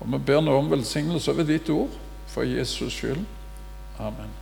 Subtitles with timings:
[0.00, 1.92] Og vi ber nå om velsignelse over ditt ord
[2.28, 3.22] for Jesus skyld.
[3.98, 4.32] Amen.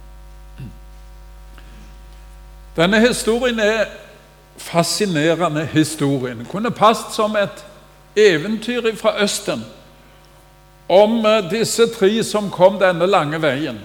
[2.76, 3.84] Denne historien er
[4.56, 6.38] fascinerende historien.
[6.38, 7.64] Den kunne passet som et
[8.16, 9.64] eventyr fra Østen
[10.88, 13.78] om eh, disse tre som kom denne lange veien.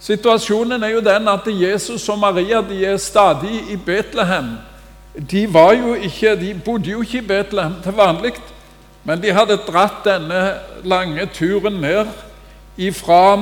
[0.00, 4.56] Situasjonen er jo den at Jesus og Maria de er stadig i Betlehem.
[5.30, 5.46] De,
[5.78, 8.34] jo ikke, de bodde jo ikke i Betlehem til vanlig,
[9.06, 10.42] men de hadde dratt denne
[10.84, 12.10] lange turen ned
[12.76, 13.38] ifra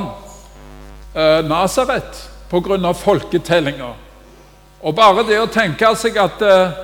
[1.16, 2.92] eh, Nasaret pga.
[2.92, 3.94] folketellinga.
[4.84, 6.74] Og bare det å tenke seg at eh,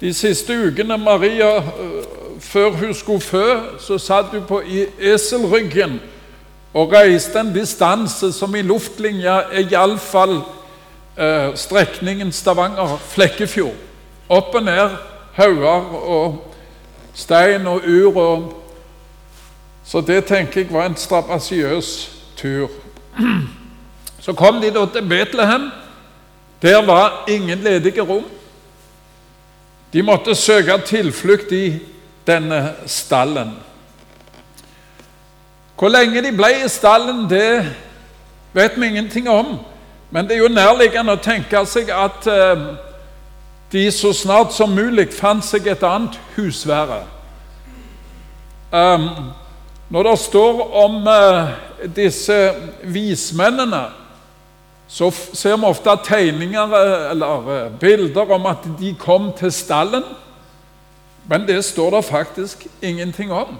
[0.00, 2.04] de siste ukene Maria, eh,
[2.40, 3.46] før hun skulle fø,
[3.80, 4.60] så satt hun på
[5.00, 6.00] eselryggen
[6.74, 10.42] og reiste en distanse som i luftlinja er iallfall
[11.16, 13.74] eh, strekningen Stavanger-Flekkefjord.
[14.28, 14.94] Opp og ned
[15.34, 16.49] hauger og
[17.14, 18.16] stein og ur.
[18.16, 18.66] Og,
[19.84, 22.70] så det tenker jeg var en strabasiøs tur.
[24.20, 25.70] Så kom de da til Betlehem.
[26.62, 28.24] Der var ingen ledige rom.
[29.92, 31.78] De måtte søke tilflukt i
[32.26, 33.56] denne stallen.
[35.78, 37.64] Hvor lenge de ble i stallen, det
[38.52, 39.56] vet vi ingenting om.
[40.10, 42.64] Men det er jo nærliggende å tenke seg at eh,
[43.72, 47.04] de så snart som mulig fant seg et annet husvære.
[48.70, 49.08] Um,
[49.90, 51.52] når det står om uh,
[51.96, 52.36] disse
[52.82, 53.84] vismennene,
[54.90, 56.74] så ser vi ofte tegninger
[57.10, 60.06] eller uh, bilder om at de kom til stallen.
[61.30, 63.58] Men det står det faktisk ingenting om.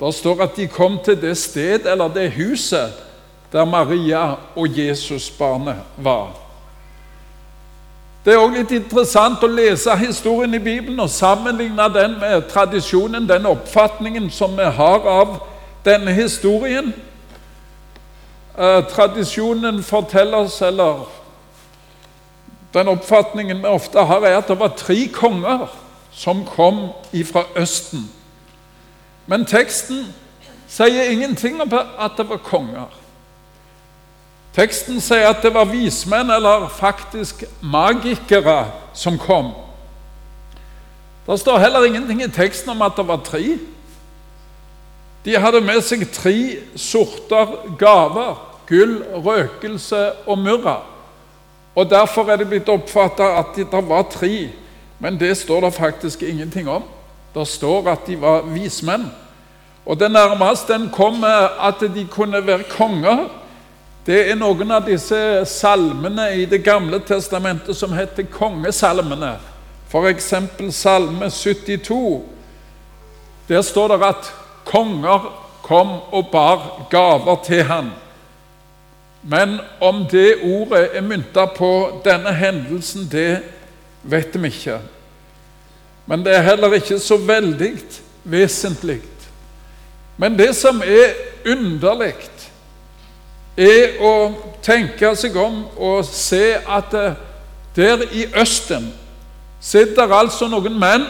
[0.00, 2.92] Det står at de kom til det sted eller det huset
[3.52, 6.49] der Maria og Jesusbarnet var.
[8.24, 13.28] Det er også litt interessant å lese historien i Bibelen og sammenligne den med tradisjonen,
[13.28, 15.38] den oppfatningen som vi har av
[15.84, 16.92] denne historien.
[18.58, 21.06] Eh, tradisjonen forteller oss, eller
[22.74, 25.70] den oppfatningen vi ofte har, er at det var tre konger
[26.12, 26.90] som kom
[27.24, 28.04] fra Østen.
[29.26, 30.10] Men teksten
[30.68, 32.90] sier ingenting om at det var konger.
[34.54, 39.52] Teksten sier at det var vismenn, eller faktisk magikere, som kom.
[41.26, 43.58] Det står heller ingenting i teksten om at det var tre.
[45.24, 46.34] De hadde med seg tre
[46.80, 50.80] sorter gaver gull, røkelse og murra.
[51.74, 54.48] Og Derfor er det blitt oppfatta at det var tre,
[54.98, 56.82] men det står det faktisk ingenting om.
[57.34, 59.06] Det står at de var vismenn.
[59.86, 63.28] Og det nærmeste en kom at de kunne være konger,
[64.06, 69.34] det er noen av disse salmene i Det gamle testamentet som heter kongesalmene.
[69.90, 70.32] F.eks.
[70.72, 72.22] Salme 72.
[73.48, 74.30] Der står det at
[74.64, 75.28] konger
[75.62, 77.90] kom og bar gaver til han.
[79.22, 83.42] Men om det ordet er mynta på denne hendelsen, det
[84.02, 84.78] vet vi ikke.
[86.06, 87.74] Men det er heller ikke så veldig
[88.24, 89.00] vesentlig.
[90.16, 91.12] Men det som er
[91.46, 92.14] underlig,
[93.56, 94.14] er å
[94.62, 97.18] tenke seg om og se at eh,
[97.76, 98.90] der i Østen
[99.60, 101.06] sitter altså noen menn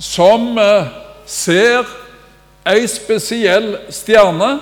[0.00, 0.90] som eh,
[1.26, 1.88] ser
[2.66, 4.58] ei spesiell stjerne,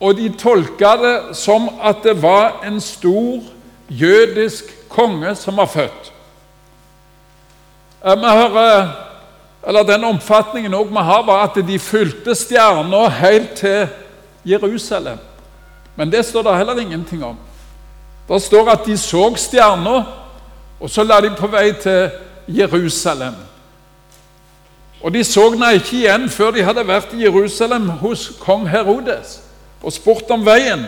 [0.00, 3.42] og de tolker det som at det var en stor
[3.88, 6.12] jødisk konge som var født.
[8.04, 8.92] Eh, vi hører,
[9.66, 13.88] eller Den omfatningen vi har, var at de fulgte stjerna helt til
[14.44, 15.18] Jerusalem.
[16.00, 17.36] Men det står det heller ingenting om.
[18.28, 19.98] Det står at de så stjerna,
[20.80, 22.08] og så la de på vei til
[22.48, 23.34] Jerusalem.
[25.02, 29.42] Og de så henne ikke igjen før de hadde vært i Jerusalem hos kong Herodes
[29.82, 30.86] og spurt om veien.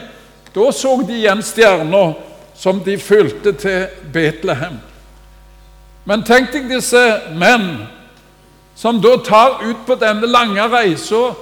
[0.54, 2.14] Da så de igjen stjerna
[2.56, 3.86] som de fulgte til
[4.16, 4.80] Betlehem.
[6.08, 7.04] Men tenk deg disse
[7.36, 7.84] menn
[8.80, 11.34] som da tar ut på denne lange reisa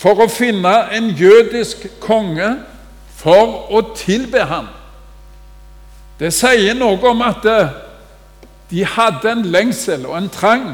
[0.00, 2.54] for å finne en jødisk konge
[3.22, 4.68] for å tilbe ham.
[6.18, 7.74] Det sier noe om at eh,
[8.70, 10.66] de hadde en lengsel og en trang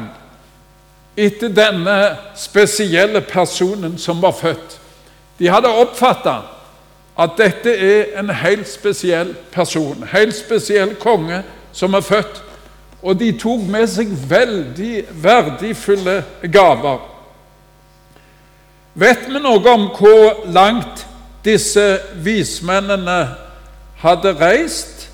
[1.19, 1.97] etter denne
[2.37, 4.77] spesielle personen som var født.
[5.39, 6.37] De hadde oppfatta
[7.19, 11.41] at dette er en helt spesiell person, helt spesiell konge
[11.75, 12.41] som er født.
[13.03, 17.03] Og de tok med seg veldig verdifulle gaver.
[18.99, 21.05] Vet vi noe om hvor langt
[21.45, 23.19] disse vismennene
[24.01, 25.09] hadde reist?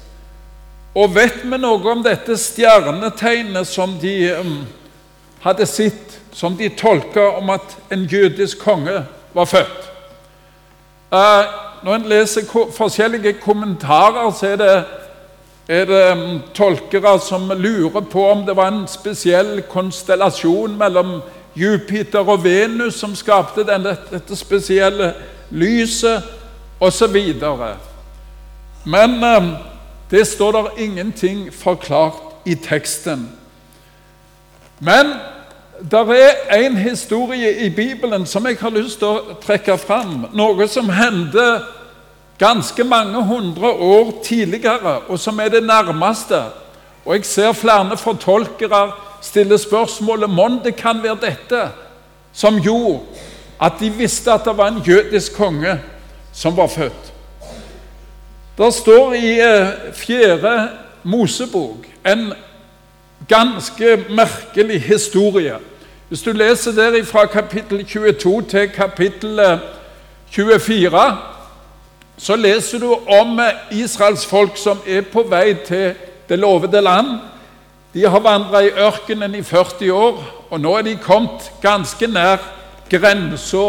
[0.96, 4.62] Og vet vi noe om dette stjernetegnet som de um,
[5.44, 9.02] hadde sett som de tolka om at en jødisk konge
[9.36, 9.90] var født.
[11.12, 11.44] Uh,
[11.84, 14.72] når en leser forskjellige kommentarer, så er det,
[15.68, 21.20] er det um, tolkere som lurer på om det var en spesiell konstellasjon mellom
[21.56, 25.14] Jupiter og Venus som skapte denne, dette spesielle
[25.50, 26.24] lyset,
[26.80, 27.18] osv.
[28.86, 29.44] Men eh,
[30.12, 32.14] det står der ingenting forklart
[32.46, 33.30] i teksten.
[34.80, 35.06] Men
[35.82, 36.00] det
[36.50, 40.28] er en historie i Bibelen som jeg har lyst til å trekke fram.
[40.34, 41.46] Noe som hendte
[42.40, 46.44] ganske mange hundre år tidligere, og som er det nærmeste.
[47.06, 48.92] Og jeg ser flere fortolkere
[49.22, 51.70] stille spørsmålet om det kan være dette
[52.34, 53.00] som gjorde
[53.62, 55.80] at de visste at det var en jødisk konge
[56.34, 57.14] som var født.
[58.58, 60.70] Det står i eh, fjerde
[61.04, 62.34] Mosebok en
[63.28, 65.56] ganske merkelig historie.
[66.08, 69.60] Hvis du leser der fra kapittel 22 til kapittel
[70.30, 71.14] 24, eh,
[72.18, 75.94] så leser du om eh, Israels folk som er på vei til
[76.30, 77.18] det lovede land.
[77.94, 82.38] De har vandra i ørkenen i 40 år, og nå er de kommet ganske nær
[82.90, 83.68] grensa.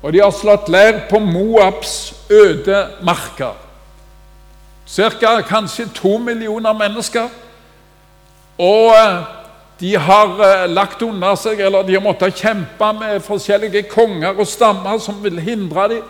[0.00, 3.56] Og de har slått leir på Moabs øde marker.
[4.86, 7.28] Cirka kanskje to millioner mennesker.
[8.58, 9.20] Og eh,
[9.80, 14.48] de har eh, lagt unna seg, eller de har måttet kjempe med forskjellige konger og
[14.48, 16.08] stammer som vil hindre dem.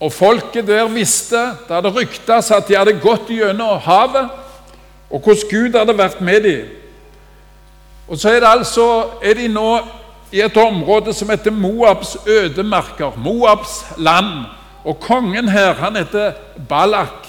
[0.00, 4.28] Og folket der visste, det hadde ryktes at de hadde gått gjennom havet,
[5.10, 6.68] og hvordan Gud hadde vært med dem.
[8.08, 8.84] Og så er, det altså,
[9.22, 9.72] er de nå
[10.32, 14.44] i et område som heter Moabs ødemarker, Moabs land.
[14.84, 16.32] Og kongen her, han heter
[16.68, 17.26] Balak.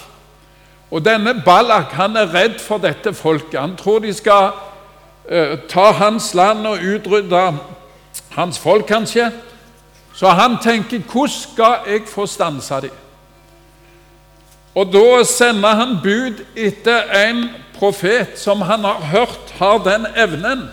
[0.92, 3.60] Og denne Balak han er redd for dette folket.
[3.60, 4.52] Han tror de skal
[5.32, 7.44] uh, ta hans land og utrydde
[8.36, 9.32] hans folk, kanskje.
[10.14, 12.98] Så han tenker 'Hvordan skal jeg få stansa dem?'
[14.76, 17.50] Og da sender han bud etter en
[17.80, 20.70] profet som han har hørt har den evnen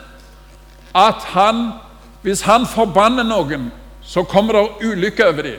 [0.95, 1.73] at han,
[2.27, 3.69] hvis han forbanner noen,
[4.03, 5.59] så kommer det ulykke over dem.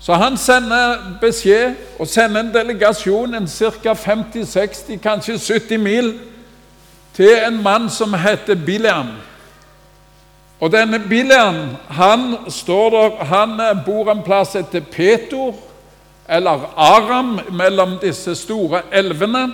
[0.00, 3.92] Så han sender beskjed og sender en delegasjon, en ca.
[3.92, 6.14] 50-60, kanskje 70 mil,
[7.12, 9.10] til en mann som heter Bileam.
[10.60, 12.24] Og denne Bileam han,
[12.66, 15.52] der, han bor en plass etter Petor,
[16.28, 19.44] eller Aram, mellom disse store elvene.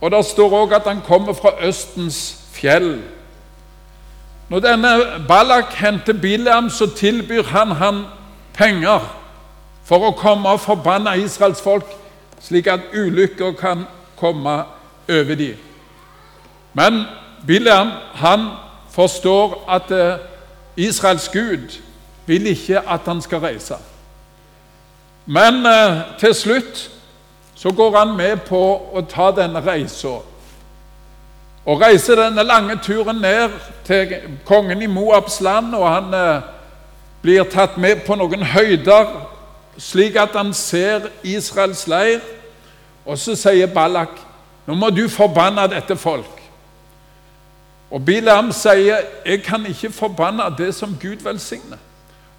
[0.00, 2.98] Og Det står òg at han kommer fra Østens fjell.
[4.50, 4.88] Når denne
[5.28, 8.04] Balak henter Bileam, så tilbyr han han
[8.54, 9.04] penger
[9.86, 11.86] for å komme og forbanne Israels folk,
[12.42, 13.84] slik at ulykker kan
[14.18, 14.56] komme
[15.08, 15.54] over dem.
[16.74, 17.04] Men
[17.46, 18.48] Bileam han
[18.90, 20.18] forstår at eh,
[20.76, 21.78] Israels Gud
[22.26, 23.78] vil ikke at han skal reise.
[25.26, 26.90] Men eh, til slutt
[27.54, 28.60] så går han med på
[28.94, 30.20] å ta denne reisa.
[31.64, 33.50] Og reiser denne lange turen ned
[33.84, 36.42] til kongen i Moabs land, og han eh,
[37.22, 39.10] blir tatt med på noen høyder
[39.80, 42.20] slik at han ser Israels leir,
[43.06, 44.18] og så sier Balak
[44.66, 46.36] nå må du forbanne dette folk.
[47.90, 51.80] Og Bilam sier jeg kan ikke forbanne det som Gud velsigner.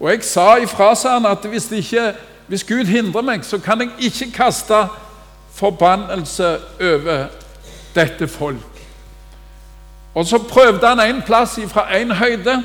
[0.00, 2.14] Og jeg sa ifra sa han, at hvis, ikke,
[2.48, 4.86] hvis Gud hindrer meg, så kan jeg ikke kaste
[5.54, 7.26] forbannelse over
[7.94, 8.71] dette folk.
[10.14, 12.62] Og så prøvde han en plass fra en høyde.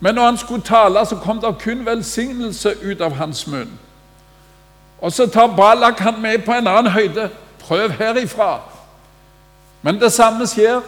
[0.00, 3.78] Men når han skulle tale, så kom det kun velsignelse ut av hans munn.
[5.00, 7.30] Og så tar Balak han med på en annen høyde.
[7.58, 8.60] Prøv herifra.
[9.82, 10.80] Men det samme skjer.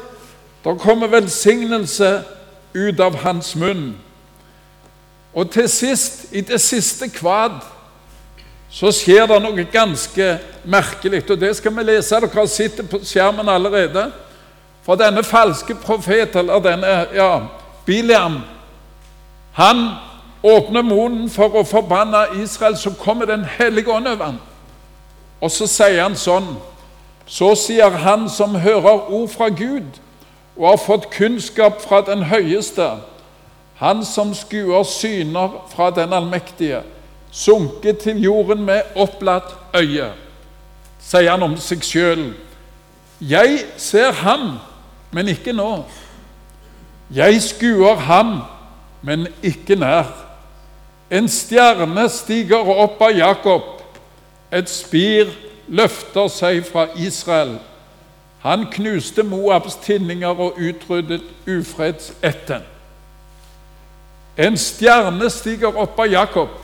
[0.64, 2.22] Da kommer velsignelse
[2.74, 3.96] ut av hans munn.
[5.34, 7.60] Og til sist, i det siste kvad,
[8.70, 10.26] så skjer det noe ganske
[10.64, 11.22] merkelig.
[11.30, 12.14] Og det skal vi lese.
[12.14, 14.10] Dere har sett det på skjermen allerede.
[14.82, 17.40] For denne falske profet, eller denne ja,
[17.86, 18.40] Biliam,
[19.52, 19.88] han
[20.42, 24.38] åpner munnen for å forbanne Israel, så kommer Den hellige ånd over ham.
[25.40, 26.56] Og så sier han sånn
[27.26, 30.00] Så sier han som hører ord fra Gud
[30.56, 32.88] og har fått kunnskap fra den høyeste,
[33.80, 36.82] han som skuer syner fra den allmektige,
[37.30, 40.10] sunket til jorden med opplatt øye,
[41.00, 42.26] sier han om seg sjøl.
[43.20, 44.58] Jeg ser ham,
[45.10, 45.84] men ikke nå.
[47.14, 48.40] Jeg skuer ham,
[49.02, 50.10] men ikke nær.
[51.10, 53.64] En stjerne stiger opp av Jakob,
[54.52, 55.32] et spir
[55.70, 57.56] løfter seg fra Israel.
[58.44, 62.62] Han knuste Moabs tinninger og utryddet ufredsetten.
[64.38, 66.54] En stjerne stiger opp av Jakob.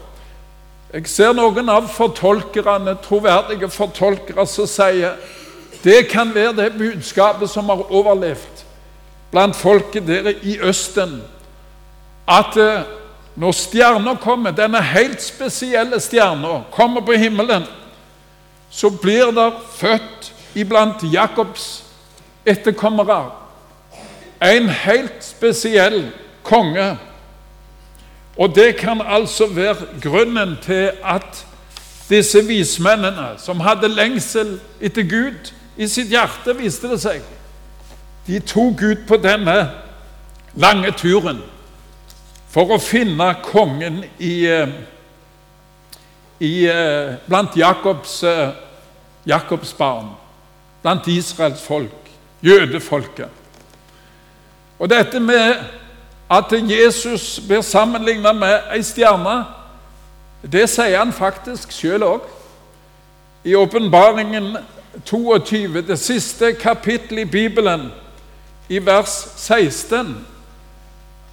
[0.95, 5.19] Jeg ser noen av fortolkerne, troverdige fortolkere som sier
[5.87, 8.65] det kan være det budskapet som har overlevd
[9.31, 11.21] blant folket dere i Østen.
[12.27, 12.83] At eh,
[13.39, 17.69] når stjerna kommer, denne helt spesielle stjerna, kommer på himmelen,
[18.71, 21.85] så blir det født iblant Jakobs
[22.47, 23.31] etterkommere
[24.43, 26.09] en helt spesiell
[26.43, 26.97] konge.
[28.37, 31.47] Og det kan altså være grunnen til at
[32.09, 37.25] disse vismennene, som hadde lengsel etter Gud i sitt hjerte, viste det seg,
[38.27, 39.57] de tok ut på denne
[40.57, 41.43] lange turen
[42.51, 44.71] for å finne kongen i, eh,
[46.41, 48.55] i eh, blant Jakobs, eh,
[49.29, 50.15] Jakobs barn,
[50.83, 52.09] blant Israels folk,
[52.41, 53.29] jødefolket.
[54.79, 55.61] Og dette med
[56.31, 59.45] at Jesus blir sammenlignet med ei stjerne,
[60.43, 62.25] det sier han faktisk sjøl òg.
[63.47, 64.57] I åpenbaringen
[65.05, 67.91] 22, det siste kapittelet i Bibelen,
[68.69, 70.27] i vers 16,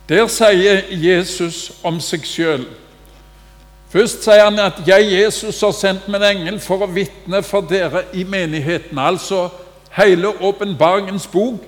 [0.09, 2.65] der sier Jesus om seg sjøl
[3.93, 8.01] Først sier han at 'jeg, Jesus, har sendt min engel for å vitne for dere
[8.13, 8.97] i menigheten'.
[8.97, 9.49] Altså
[9.91, 11.61] hele åpenbaringens bok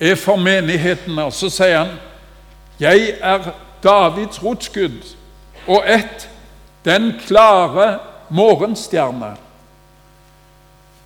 [0.00, 1.30] er for menighetene.
[1.30, 1.88] Så sier han
[2.80, 3.38] 'Jeg er
[3.82, 5.14] Davids rotskudd
[5.66, 6.28] og ett,
[6.84, 7.98] den klare
[8.30, 9.36] morgenstjerne'.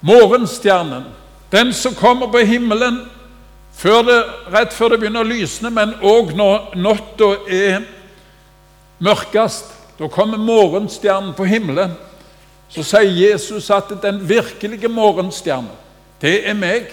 [0.06, 1.04] Morgenstjernen,
[1.50, 3.00] den som kommer på himmelen
[3.76, 4.18] før det,
[4.54, 7.82] rett før det begynner å lysne, men òg når natta er
[9.02, 9.72] mørkest.
[9.98, 11.96] Da kommer morgenstjernen på himmelen.
[12.72, 15.72] Så sier Jesus at den virkelige morgenstjernen,
[16.22, 16.88] det er meg.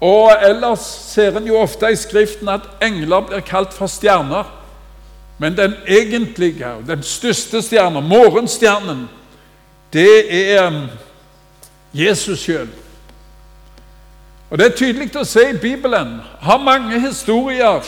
[0.00, 4.46] Og Ellers ser en jo ofte i Skriften at engler blir kalt for stjerner.
[5.38, 9.06] Men den egentlige, den største stjerna, morgenstjernen,
[9.94, 10.66] det er
[11.92, 12.68] Jesus sjøl.
[14.50, 16.20] Og Det er tydelig å se i Bibelen.
[16.40, 17.84] Har mange historier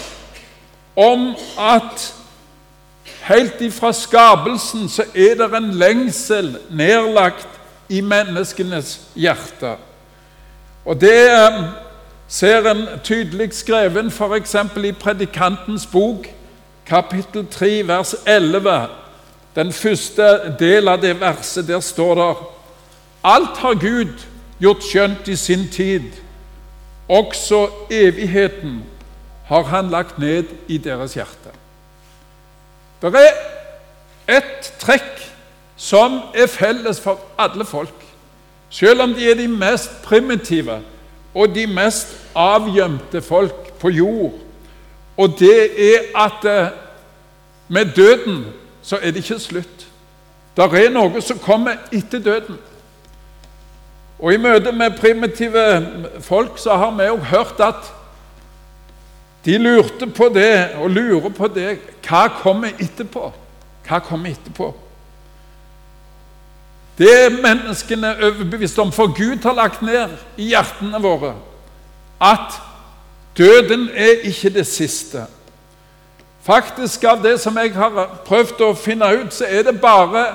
[0.96, 2.14] om at
[3.24, 7.48] helt ifra skapelsen så er det en lengsel nedlagt
[7.88, 9.76] i menneskenes hjerte.
[10.84, 11.64] Og det um,
[12.28, 14.54] ser en tydelig skreven f.eks.
[14.84, 16.28] i Predikantens bok,
[16.86, 18.78] kapittel 3, vers 11.
[19.56, 22.30] Den første del av det verset, der står det
[23.24, 24.26] Alt har Gud
[24.60, 26.08] gjort skjønt i sin tid.
[27.08, 28.82] Også evigheten
[29.46, 31.50] har Han lagt ned i deres hjerte.
[33.02, 35.24] Det er ett trekk
[35.76, 38.04] som er felles for alle folk,
[38.70, 40.80] selv om de er de mest primitive
[41.34, 44.34] og de mest avgjemte folk på jord.
[45.16, 46.72] Og det er at eh,
[47.68, 48.44] med døden
[48.82, 49.86] så er det ikke slutt.
[50.56, 52.58] Det er noe som kommer etter døden.
[54.20, 55.64] Og I møte med primitive
[56.20, 57.88] folk så har vi òg hørt at
[59.44, 63.30] de lurte på det og lurer på det hva kommer etterpå?
[63.88, 64.74] Hva kommer etterpå?
[67.00, 71.32] Det er menneskene overbevist om, for Gud har lagt ned i hjertene våre
[72.20, 72.58] at
[73.38, 75.24] døden er ikke det siste.
[76.44, 80.26] Faktisk, av det som jeg har prøvd å finne ut, så er det bare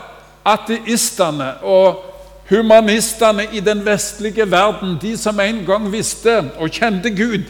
[0.45, 2.14] ateistene og
[2.49, 7.43] humanistene i den vestlige verden, de som en gang visste og kjente Gud,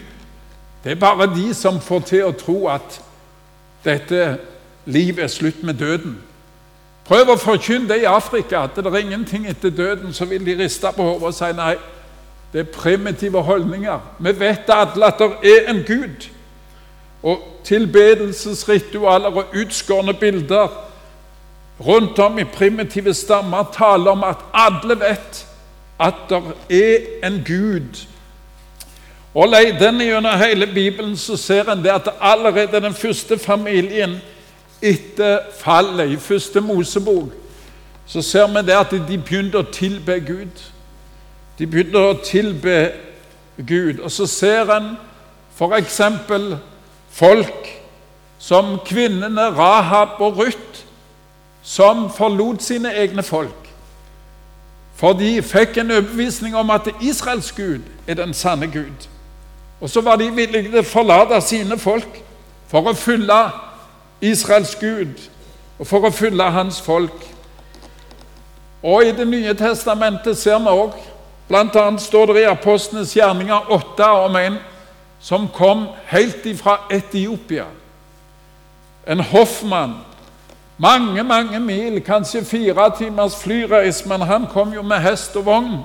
[0.84, 3.00] det er bare de som får til å tro at
[3.84, 4.36] dette
[4.86, 6.14] livet er slutt med døden.
[7.06, 10.12] Prøv å forkynne det i Afrika, at det er ingenting etter døden.
[10.14, 11.74] Så vil de riste på hodet og si nei,
[12.52, 14.00] det er primitive holdninger.
[14.18, 16.26] Vi vet alle at det er en Gud.
[17.22, 20.70] Og tilbedelsesritualer og utskårne bilder
[21.80, 25.46] rundt om i primitive stammer taler om at alle vet
[26.00, 28.06] at det er en Gud.
[29.34, 34.16] Og Leiden en gjennom hele Bibelen, så ser en det at allerede den første familien
[34.82, 37.32] etter fallet i første Mosebok,
[38.06, 40.62] så ser vi det at de begynte å tilbe Gud.
[41.58, 42.92] De begynte å tilbe
[43.56, 44.00] Gud.
[44.00, 44.94] Og så ser en
[45.56, 46.00] f.eks.
[47.10, 47.70] folk
[48.38, 50.85] som kvinnene Rahab og Ruth,
[51.66, 53.66] som forlot sine egne folk.
[54.96, 59.08] For de fikk en overbevisning om at Israels Gud er den sanne Gud.
[59.80, 62.22] Og så var de villige til å forlate sine folk
[62.70, 63.40] for å følge
[64.24, 65.18] Israels Gud,
[65.78, 67.26] og for å fylle hans folk.
[68.82, 70.94] Og I Det nye testamentet ser vi òg
[71.48, 74.56] Blant annet står det i Apostlenes gjerninger 8 om en
[75.20, 77.68] som kom helt ifra Etiopia.
[79.06, 79.94] En hoffmann.
[80.78, 85.78] Mange, mange mil, kanskje fire timers flyreis, men han kom jo med hest og vogn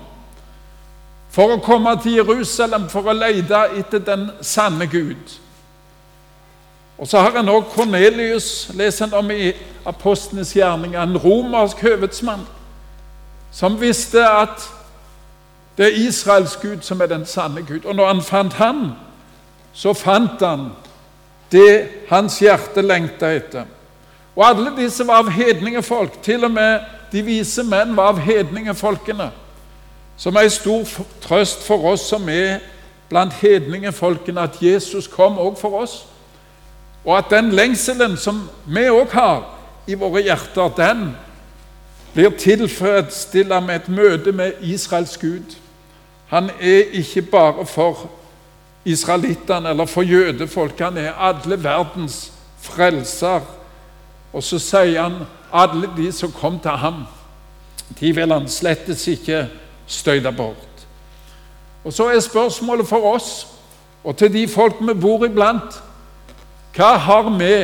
[1.31, 5.37] for å komme til Jerusalem for å lete etter den sanne Gud.
[6.99, 9.53] Og så har en òg Kornelius, leser en om i
[9.87, 12.43] Apostlenes gjerninger, en romersk høvedsmann
[13.51, 14.67] som visste at
[15.77, 17.85] det er Israels Gud som er den sanne Gud.
[17.85, 18.91] Og når han fant han,
[19.73, 20.69] så fant han
[21.51, 23.65] det hans hjerte lengta etter.
[24.35, 26.21] Og alle disse var av hedningefolk.
[26.23, 26.79] Til og med
[27.11, 29.31] de vise menn var av hedningefolkene.
[30.17, 30.87] Som er en stor
[31.21, 32.61] trøst for oss som er
[33.09, 36.05] blant hedningefolkene, at Jesus kom òg for oss.
[37.05, 39.43] Og at den lengselen som vi òg har
[39.87, 41.09] i våre hjerter, den
[42.13, 45.57] blir tilfredsstilla med et møte med Israels Gud.
[46.31, 48.09] Han er ikke bare for
[48.85, 53.41] israelittene eller for jødefolk, han er alle verdens frelser.
[54.33, 55.23] Og så sier han
[55.53, 57.03] alle de som kom til ham,
[57.99, 59.47] de vil han slettes ikke
[59.87, 60.67] støyte bort.
[61.83, 63.47] Og Så er spørsmålet for oss
[64.03, 65.81] og til de folk vi bor iblant
[66.75, 67.55] hva har vi,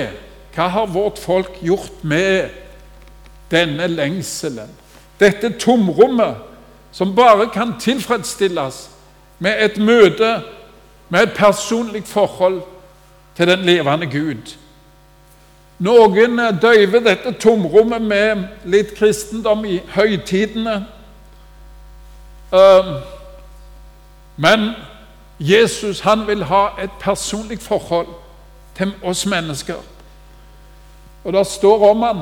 [0.56, 2.50] hva har vårt folk gjort med
[3.52, 4.70] denne lengselen?
[5.20, 6.36] Dette tomrommet
[6.92, 8.90] som bare kan tilfredsstilles
[9.40, 10.42] med et møte,
[11.10, 12.62] med et personlig forhold
[13.38, 14.58] til den levende Gud.
[15.80, 20.80] Noen døyver dette tomrommet med litt kristendom i høytidene.
[22.54, 22.94] Ehm,
[24.38, 24.72] men
[25.40, 28.08] Jesus han vil ha et personlig forhold
[28.78, 29.78] til oss mennesker.
[31.24, 32.22] Og det står om han,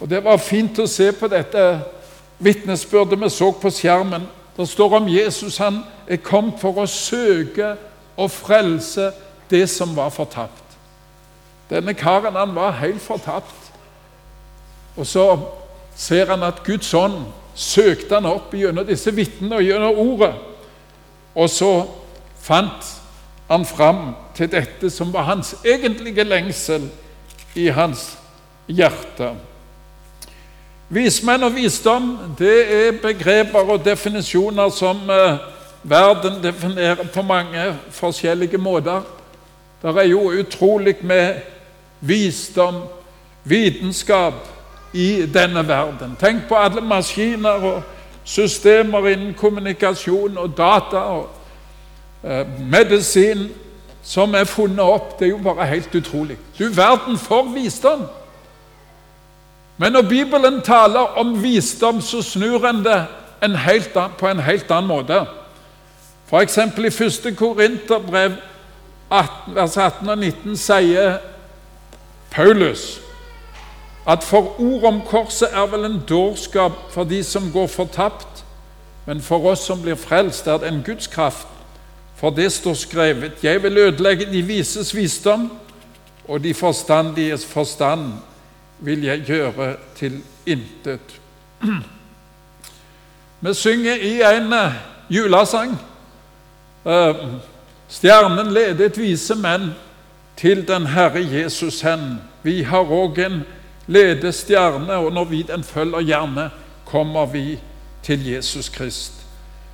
[0.00, 1.80] og det var fint å se på dette
[2.42, 4.26] vitnesbyrdet vi så på skjermen.
[4.56, 5.56] Det står om Jesus.
[5.56, 7.76] Han er kommet for å søke
[8.16, 9.12] og frelse
[9.50, 10.61] det som var fortapt.
[11.72, 13.72] Denne karen han var helt fortapt.
[14.96, 15.26] Og så
[15.96, 17.22] ser han at Guds ånd
[17.56, 20.32] søkte han opp gjennom disse vitnene og gjennom ordet.
[21.34, 21.70] Og så
[22.42, 22.90] fant
[23.48, 26.90] han fram til dette som var hans egentlige lengsel
[27.56, 28.12] i hans
[28.68, 29.32] hjerte.
[30.92, 35.40] Vismenn og visdom det er begreper og definisjoner som eh,
[35.88, 39.00] verden definerer på mange forskjellige måter.
[39.82, 41.40] Det er jo utrolig med
[42.02, 42.82] visdom,
[43.44, 44.34] vitenskap,
[44.92, 46.16] i denne verden.
[46.20, 47.82] Tenk på alle maskiner og
[48.24, 51.30] systemer innen kommunikasjon og data og
[52.24, 53.48] eh, medisin
[54.02, 55.14] som er funnet opp.
[55.18, 56.36] Det er jo bare helt utrolig.
[56.58, 58.04] Du verden for visdom!
[59.76, 63.06] Men når Bibelen taler om visdom, så snur en det
[63.42, 65.24] en helt, på en helt annen måte.
[66.28, 66.58] F.eks.
[66.58, 66.86] i
[67.30, 67.36] 1.
[67.36, 68.32] Korinterbrev
[69.10, 71.16] 18, vers 18 og 19 sier
[72.32, 73.00] Paulus
[74.06, 78.44] at for ord om korset er vel en dårskap for de som går fortapt,
[79.06, 81.46] men for oss som blir frelst, er det en Guds kraft.
[82.16, 85.52] For det står skrevet:" Jeg vil ødelegge de vises visdom,
[86.28, 88.12] og de forstandiges forstand
[88.78, 91.20] vil jeg gjøre til intet.
[93.40, 94.72] Vi synger i en eh,
[95.10, 95.78] julesang.
[96.86, 97.14] Eh,
[97.88, 99.72] stjernen ledet vise menn
[100.36, 102.20] til den Herre Jesus hen.
[102.42, 103.42] Vi har òg en
[103.86, 106.50] ledestjerne, og når vi den følger gjerne,
[106.84, 107.58] kommer vi
[108.02, 109.12] til Jesus Krist.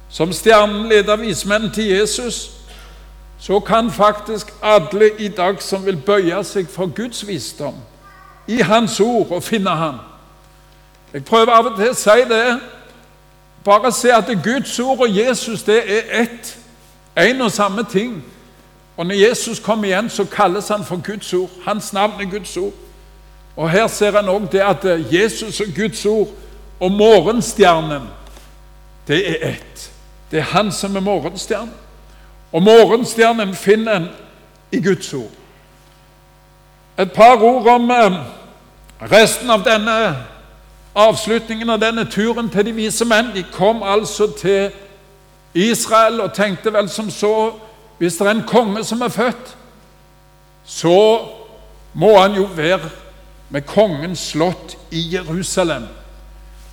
[0.08, 2.50] Som stjernen leder vismenn til Jesus,
[3.38, 7.74] så kan faktisk alle i dag som vil bøye seg for Guds visdom,
[8.46, 9.94] i Hans ord, og finne Han.
[11.12, 12.58] Jeg prøver av og til å si det.
[13.64, 16.58] Bare se at Guds ord og Jesus det er ett,
[17.16, 18.24] en og samme ting.
[18.98, 21.50] Og når Jesus kommer igjen, så kalles han for Guds ord.
[21.64, 22.72] Hans navn er Guds ord.
[23.56, 26.28] Og Her ser en òg det at Jesus og Guds ord
[26.80, 28.02] og morgenstjernen,
[29.08, 29.92] det er ett.
[30.30, 31.74] Det er Han som er morgenstjernen.
[32.52, 34.08] Og morgenstjernen finner en
[34.72, 35.30] i Guds ord.
[36.98, 38.12] Et par ord om eh,
[39.12, 40.16] resten av denne
[40.94, 43.30] avslutningen av denne turen til de vise menn.
[43.34, 44.70] De kom altså til
[45.54, 47.52] Israel og tenkte vel som så
[47.98, 49.56] Hvis det er en konge som er født,
[50.64, 51.18] så
[51.94, 52.90] må han jo være
[53.50, 55.86] med kongens slott i Jerusalem.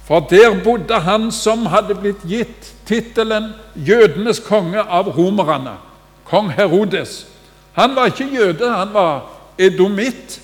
[0.06, 5.78] For der bodde han som hadde blitt gitt tittelen 'jødenes konge' av romerne,
[6.26, 7.28] kong Herodes.
[7.74, 9.26] Han var ikke jøde, han var
[9.58, 10.42] edomitt.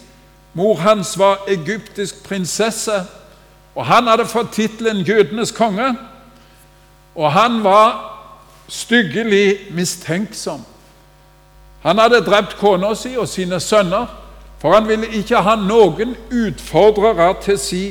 [0.54, 3.06] Mor hans var egyptisk prinsesse,
[3.76, 5.96] og han hadde fått tittelen 'jødenes konge'.
[7.16, 8.18] Og han var
[8.68, 10.66] styggelig mistenksom.
[11.82, 14.06] Han hadde drept kona si og sine sønner,
[14.62, 17.84] for han ville ikke ha noen utfordrere til si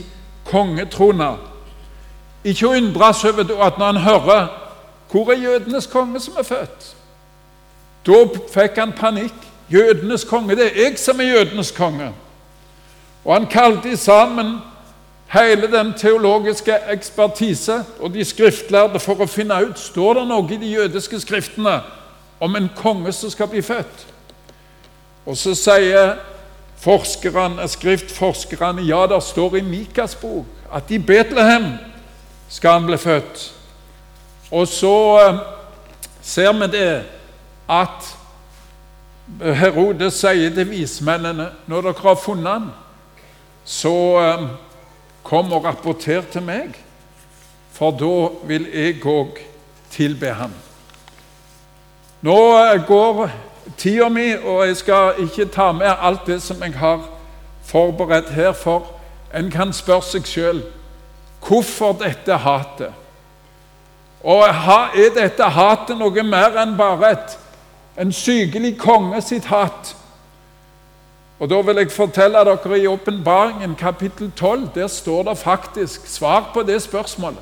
[0.46, 1.32] kongetrone.
[2.44, 4.48] Ikke å undres over at når han hører
[5.10, 6.92] hvor er jødenes konge som er født?
[8.06, 8.18] Da
[8.54, 9.46] fikk han panikk.
[9.70, 12.08] Jødenes konge, det er jeg som er jødenes konge.
[13.24, 14.56] Og han kalte sammen
[15.30, 20.58] hele den teologiske ekspertise og de skriftlærde for å finne ut står det noe i
[20.58, 21.76] de jødiske skriftene
[22.40, 24.06] om en konge som skal bli født.
[25.26, 26.16] Og så sier
[26.80, 31.74] forskerne, skriftforskerne ja, det står i Mikas bok at i Betlehem
[32.48, 33.42] skal han bli født.
[34.50, 35.40] Og så eh,
[36.22, 37.02] ser vi det
[37.70, 38.08] at
[39.40, 42.70] Herodes sier til vismennene når dere har funnet han,
[43.64, 44.48] så eh,
[45.26, 46.74] kom og rapporter til meg,
[47.74, 48.14] for da
[48.48, 49.38] vil jeg òg
[49.92, 50.54] tilbe ham.
[52.22, 53.30] Nå eh, går
[53.78, 57.00] tida mi, og jeg skal ikke ta med alt det som jeg har
[57.64, 58.90] forberedt her, for
[59.34, 60.60] en kan spørre seg sjøl
[61.40, 62.92] hvorfor dette hatet.
[64.20, 67.38] Og er dette hatet noe mer enn bare et,
[67.96, 69.94] en sykelig konge sitt hat?
[71.40, 74.68] Og Da vil jeg fortelle dere i Åpenbaringen kapittel 12.
[74.74, 77.40] Der står det faktisk svar på det spørsmålet.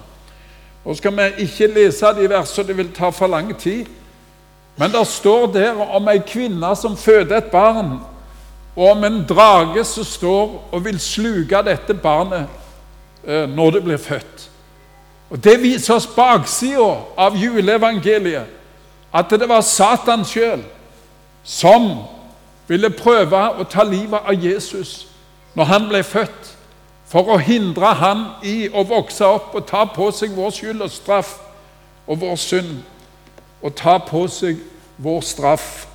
[0.85, 3.87] Nå skal vi ikke lese de versene, det vil ta for lang tid.
[4.79, 7.99] Men det står der om ei kvinne som føder et barn,
[8.77, 12.47] og om en drage som står og vil sluke dette barnet
[13.27, 14.45] eh, når det blir født.
[15.31, 18.47] Og Det viser oss baksida av juleevangeliet,
[19.13, 20.63] at det var Satan sjøl
[21.45, 21.91] som
[22.69, 25.07] ville prøve å ta livet av Jesus
[25.57, 26.55] når han ble født,
[27.09, 30.93] for å hindre han i å vokse opp og ta på seg vår skyld og
[30.93, 31.35] straff
[32.07, 32.77] og vår synd.
[33.63, 34.61] Og ta på seg
[34.99, 35.87] vår straff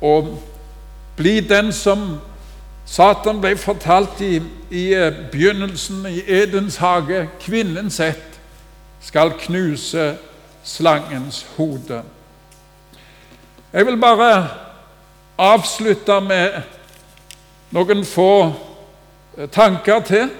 [0.00, 0.38] og
[1.16, 2.20] bli den som
[2.90, 7.28] Satan ble fortalt i, i eh, begynnelsen i Edens hage.
[7.40, 8.40] Kvinnens ett
[9.00, 10.16] skal knuse
[10.64, 12.02] slangens hode.
[13.72, 14.48] Jeg vil bare
[15.38, 16.62] avslutte med
[17.70, 18.32] noen få
[19.38, 20.30] eh, tanker til.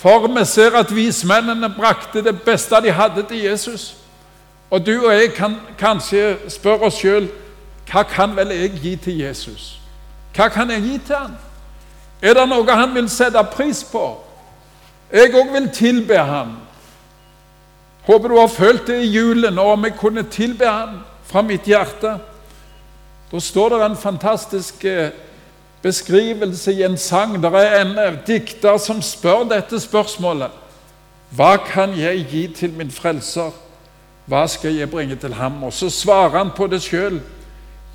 [0.00, 3.99] For vi ser at vismennene brakte det beste de hadde til Jesus.
[4.70, 7.28] Og du og jeg kan kanskje spørre oss sjøl
[7.90, 9.80] hva kan vel jeg gi til Jesus?
[10.36, 11.32] Hva kan jeg gi til han?
[12.22, 14.04] Er det noe han vil sette pris på?
[15.10, 16.52] Jeg òg vil tilbe han.
[18.06, 21.66] Håper du har følt det i julen, og om jeg kunne tilbe han fra mitt
[21.66, 22.14] hjerte.
[23.32, 25.10] Da står det en fantastisk eh,
[25.82, 27.36] beskrivelse i en sang.
[27.42, 30.54] Det er en eh, dikter som spør dette spørsmålet.
[31.34, 33.50] Hva kan jeg gi til min frelser?
[34.30, 35.62] Hva skal jeg bringe til ham?
[35.66, 37.18] Og så svarer han på det sjøl.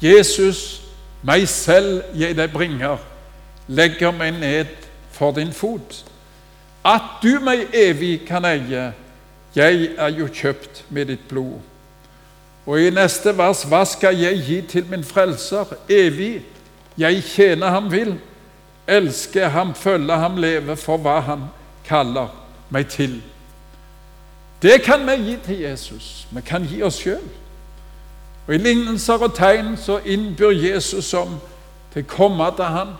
[0.03, 0.81] Jesus,
[1.23, 2.97] meg selv jeg deg bringer,
[3.67, 4.73] legger meg ned
[5.15, 6.01] for din fot.
[6.85, 8.89] At du meg evig kan eie,
[9.55, 11.63] jeg er jo kjøpt med ditt blod.
[12.65, 15.71] Og i neste vers Hva skal jeg gi til min frelser?
[15.89, 16.41] Evig.
[16.97, 18.17] Jeg tjener ham vil.
[18.87, 21.47] Elske ham, følge ham, leve for hva han
[21.87, 22.27] kaller
[22.69, 23.21] meg til.
[24.65, 26.27] Det kan vi gi til Jesus.
[26.31, 27.21] Vi kan gi oss sjøl.
[28.47, 31.35] Og I lignelser og tegn så innbyr Jesus om
[31.93, 32.95] til å komme til ham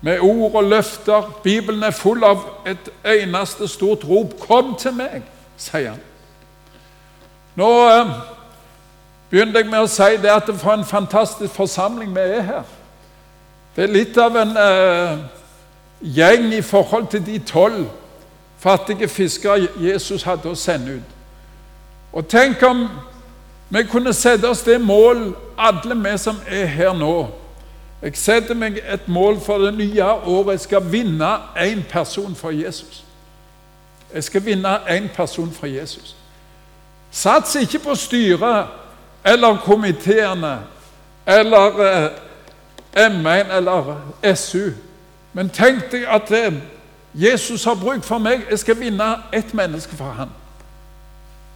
[0.00, 1.26] med ord og løfter.
[1.42, 4.38] Bibelen er full av et eneste stort rop.
[4.40, 6.00] 'Kom til meg', sier han.
[7.54, 8.14] Nå eh,
[9.30, 12.62] begynte jeg med å si det at det for en fantastisk forsamling vi er her.
[13.76, 15.18] Det er litt av en eh,
[16.00, 17.90] gjeng i forhold til de tolv
[18.60, 21.16] fattige fiskere Jesus hadde å sende ut.
[22.12, 22.88] Og tenk om
[23.70, 27.28] vi kunne sette oss det mål, alle vi som er her nå.
[28.02, 30.52] Jeg setter meg et mål for det nye året.
[30.52, 33.04] Jeg skal vinne én person for Jesus.
[34.14, 36.16] Jeg skal vinne én person for Jesus.
[37.10, 38.66] Sats ikke på styret
[39.24, 40.58] eller komiteene
[41.26, 42.10] eller eh,
[43.10, 43.94] M1 eller
[44.34, 44.70] SU.
[45.32, 46.52] Men tenk deg at eh,
[47.14, 48.46] Jesus har bruk for meg.
[48.50, 50.30] Jeg skal vinne ett menneske fra han.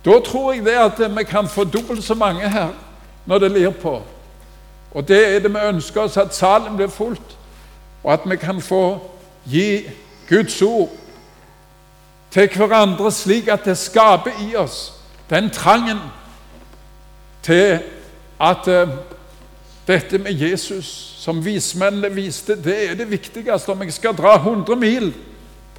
[0.05, 2.69] Da tror jeg det at vi kan få dobbelt så mange her
[3.27, 4.03] når det lir på.
[4.91, 7.39] Og det er det vi ønsker oss, at salen blir fullt,
[8.05, 8.99] og at vi kan få
[9.45, 9.91] gi
[10.29, 10.91] Guds ord
[12.31, 14.93] til hverandre slik at det skaper i oss
[15.31, 15.99] den trangen
[17.43, 17.79] til
[18.41, 18.89] at uh,
[19.87, 20.87] dette med Jesus,
[21.19, 23.73] som vismennene viste, det er det viktigste.
[23.73, 25.15] Om jeg skal dra 100 mil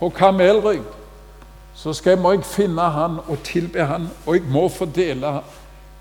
[0.06, 0.84] på kamelrygg,
[1.74, 5.32] så skal, må jeg finne han og tilbe han, og jeg må fordele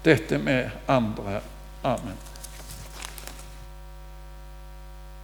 [0.05, 1.41] dette med andre.
[1.85, 2.19] Amen.